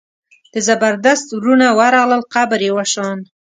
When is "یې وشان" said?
2.65-3.17